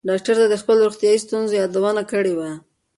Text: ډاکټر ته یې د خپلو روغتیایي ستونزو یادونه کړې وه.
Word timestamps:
ډاکټر 0.07 0.35
ته 0.39 0.43
یې 0.45 0.49
د 0.51 0.55
خپلو 0.61 0.79
روغتیایي 0.87 1.19
ستونزو 1.25 1.53
یادونه 1.61 2.01
کړې 2.11 2.33
وه. 2.37 2.51